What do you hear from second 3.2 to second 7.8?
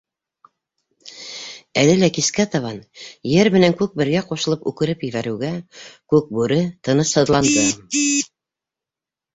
Ер менән Күк бергә ҡушылып үкереп ебәреүгә, Күкбүре тынысһыҙланды.